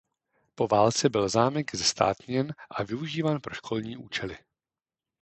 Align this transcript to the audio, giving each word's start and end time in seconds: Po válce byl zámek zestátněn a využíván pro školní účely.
Po 0.55 0.67
válce 0.67 1.09
byl 1.09 1.29
zámek 1.29 1.75
zestátněn 1.75 2.53
a 2.69 2.83
využíván 2.83 3.41
pro 3.41 3.53
školní 3.55 3.97
účely. 3.97 4.37